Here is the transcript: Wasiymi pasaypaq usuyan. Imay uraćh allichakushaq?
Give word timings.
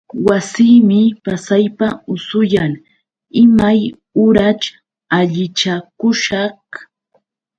Wasiymi 0.27 1.01
pasaypaq 1.23 1.93
usuyan. 2.13 2.73
Imay 3.41 3.79
uraćh 4.25 4.67
allichakushaq? 5.17 6.65